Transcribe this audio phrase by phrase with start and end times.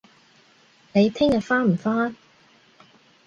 [0.93, 2.15] 你聽日返唔返